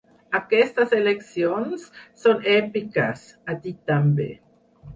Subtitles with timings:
[0.37, 1.85] Aquestes eleccions
[2.23, 4.29] són èpiques, ha dit també.